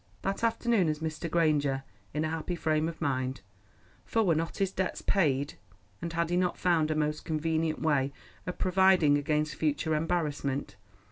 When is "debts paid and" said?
4.71-6.11